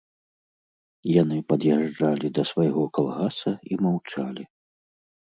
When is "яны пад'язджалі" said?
1.21-2.27